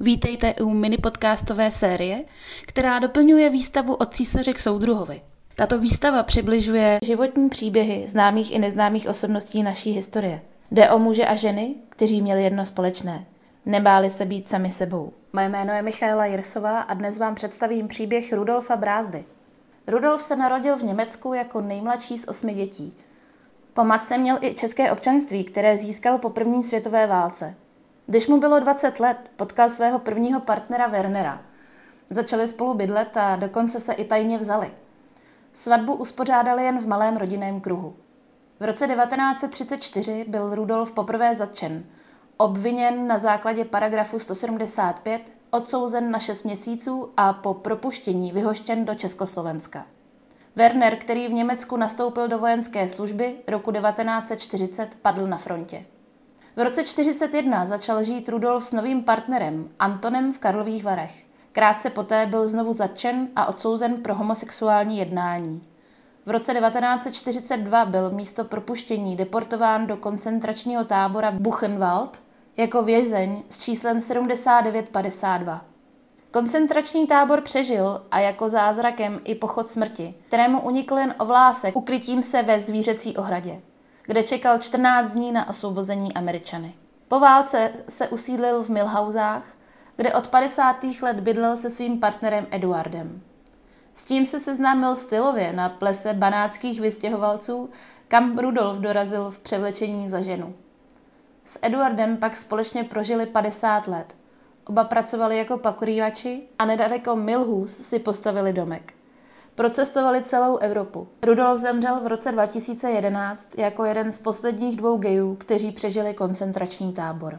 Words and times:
Vítejte 0.00 0.54
u 0.54 0.70
mini 0.70 0.96
podcastové 0.96 1.70
série, 1.70 2.24
která 2.66 2.98
doplňuje 2.98 3.50
výstavu 3.50 3.94
od 3.94 4.14
císaře 4.14 4.52
k 4.52 4.58
soudruhovi. 4.58 5.22
Tato 5.54 5.78
výstava 5.78 6.22
přibližuje 6.22 6.98
životní 7.04 7.48
příběhy 7.48 8.04
známých 8.08 8.52
i 8.52 8.58
neznámých 8.58 9.08
osobností 9.08 9.62
naší 9.62 9.92
historie. 9.92 10.40
Jde 10.70 10.90
o 10.90 10.98
muže 10.98 11.26
a 11.26 11.34
ženy, 11.34 11.74
kteří 11.88 12.22
měli 12.22 12.44
jedno 12.44 12.66
společné. 12.66 13.24
Nebáli 13.66 14.10
se 14.10 14.24
být 14.24 14.48
sami 14.48 14.70
sebou. 14.70 15.12
Moje 15.32 15.48
jméno 15.48 15.72
je 15.72 15.82
Michaela 15.82 16.26
Jirsová 16.26 16.80
a 16.80 16.94
dnes 16.94 17.18
vám 17.18 17.34
představím 17.34 17.88
příběh 17.88 18.32
Rudolfa 18.32 18.76
Brázdy. 18.76 19.24
Rudolf 19.86 20.22
se 20.22 20.36
narodil 20.36 20.76
v 20.76 20.82
Německu 20.82 21.34
jako 21.34 21.60
nejmladší 21.60 22.18
z 22.18 22.28
osmi 22.28 22.54
dětí. 22.54 22.96
Po 23.74 23.84
matce 23.84 24.18
měl 24.18 24.38
i 24.40 24.54
české 24.54 24.92
občanství, 24.92 25.44
které 25.44 25.78
získal 25.78 26.18
po 26.18 26.30
první 26.30 26.64
světové 26.64 27.06
válce. 27.06 27.54
Když 28.10 28.28
mu 28.28 28.40
bylo 28.40 28.60
20 28.60 29.00
let, 29.00 29.16
potkal 29.36 29.70
svého 29.70 29.98
prvního 29.98 30.40
partnera 30.40 30.86
Wernera. 30.86 31.42
Začali 32.10 32.48
spolu 32.48 32.74
bydlet 32.74 33.16
a 33.16 33.36
dokonce 33.36 33.80
se 33.80 33.92
i 33.92 34.04
tajně 34.04 34.38
vzali. 34.38 34.70
Svatbu 35.54 35.94
uspořádali 35.94 36.64
jen 36.64 36.78
v 36.78 36.86
malém 36.86 37.16
rodinném 37.16 37.60
kruhu. 37.60 37.96
V 38.60 38.64
roce 38.64 38.86
1934 38.86 40.24
byl 40.28 40.54
Rudolf 40.54 40.92
poprvé 40.92 41.34
zatčen, 41.34 41.84
obviněn 42.36 43.06
na 43.06 43.18
základě 43.18 43.64
paragrafu 43.64 44.18
175, 44.18 45.22
odsouzen 45.50 46.10
na 46.10 46.18
6 46.18 46.44
měsíců 46.44 47.12
a 47.16 47.32
po 47.32 47.54
propuštění 47.54 48.32
vyhoštěn 48.32 48.84
do 48.84 48.94
Československa. 48.94 49.86
Werner, 50.56 50.96
který 50.96 51.28
v 51.28 51.32
Německu 51.32 51.76
nastoupil 51.76 52.28
do 52.28 52.38
vojenské 52.38 52.88
služby, 52.88 53.36
roku 53.48 53.72
1940 53.72 54.88
padl 55.02 55.26
na 55.26 55.36
frontě. 55.36 55.84
V 56.56 56.60
roce 56.60 56.82
1941 56.82 57.66
začal 57.66 58.02
žít 58.02 58.28
Rudolf 58.28 58.64
s 58.64 58.72
novým 58.72 59.02
partnerem, 59.02 59.68
Antonem 59.78 60.32
v 60.32 60.38
Karlových 60.38 60.84
Varech. 60.84 61.24
Krátce 61.52 61.90
poté 61.90 62.26
byl 62.26 62.48
znovu 62.48 62.74
zatčen 62.74 63.28
a 63.36 63.46
odsouzen 63.46 63.96
pro 64.02 64.14
homosexuální 64.14 64.98
jednání. 64.98 65.62
V 66.26 66.30
roce 66.30 66.54
1942 66.54 67.84
byl 67.84 68.10
místo 68.10 68.44
propuštění 68.44 69.16
deportován 69.16 69.86
do 69.86 69.96
koncentračního 69.96 70.84
tábora 70.84 71.30
Buchenwald 71.30 72.22
jako 72.56 72.82
vězeň 72.82 73.42
s 73.48 73.64
číslem 73.64 74.00
7952. 74.00 75.64
Koncentrační 76.30 77.06
tábor 77.06 77.40
přežil 77.40 78.02
a 78.10 78.20
jako 78.20 78.48
zázrakem 78.50 79.20
i 79.24 79.34
pochod 79.34 79.70
smrti, 79.70 80.14
kterému 80.26 80.60
unikl 80.60 80.98
jen 80.98 81.14
ovlásek 81.18 81.76
ukrytím 81.76 82.22
se 82.22 82.42
ve 82.42 82.60
zvířecí 82.60 83.16
ohradě 83.16 83.60
kde 84.08 84.22
čekal 84.22 84.58
14 84.58 85.12
dní 85.12 85.32
na 85.32 85.48
osvobození 85.48 86.14
Američany. 86.14 86.74
Po 87.08 87.20
válce 87.20 87.72
se 87.88 88.08
usídlil 88.08 88.64
v 88.64 88.68
Milhausách, 88.68 89.44
kde 89.96 90.12
od 90.14 90.28
50. 90.28 90.76
let 91.02 91.20
bydlel 91.20 91.56
se 91.56 91.70
svým 91.70 92.00
partnerem 92.00 92.46
Eduardem. 92.50 93.22
S 93.94 94.04
tím 94.04 94.26
se 94.26 94.40
seznámil 94.40 94.96
stylově 94.96 95.52
na 95.52 95.68
plese 95.68 96.14
banáckých 96.14 96.80
vystěhovalců, 96.80 97.70
kam 98.08 98.38
Rudolf 98.38 98.78
dorazil 98.78 99.30
v 99.30 99.38
převlečení 99.38 100.08
za 100.08 100.20
ženu. 100.20 100.54
S 101.44 101.58
Eduardem 101.62 102.16
pak 102.16 102.36
společně 102.36 102.84
prožili 102.84 103.26
50 103.26 103.88
let. 103.88 104.14
Oba 104.64 104.84
pracovali 104.84 105.38
jako 105.38 105.58
pakurývači 105.58 106.42
a 106.58 106.64
nedaleko 106.64 107.16
Milhus 107.16 107.76
si 107.76 107.98
postavili 107.98 108.52
domek. 108.52 108.97
Procestovali 109.58 110.22
celou 110.22 110.56
Evropu. 110.56 111.08
Rudolf 111.22 111.60
zemřel 111.60 112.00
v 112.00 112.06
roce 112.06 112.32
2011 112.32 113.58
jako 113.58 113.84
jeden 113.84 114.12
z 114.12 114.18
posledních 114.18 114.76
dvou 114.76 114.96
gejů, 114.98 115.34
kteří 115.34 115.72
přežili 115.72 116.14
koncentrační 116.14 116.92
tábor. 116.92 117.36